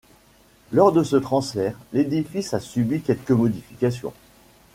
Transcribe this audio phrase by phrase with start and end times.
[0.71, 4.13] Lors de ce transfert, l'édifice a subi quelques modifications.